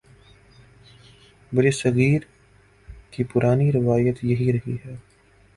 [1.51, 2.21] برصغیر
[3.11, 4.95] کی پرانی روایت یہی رہی ہے۔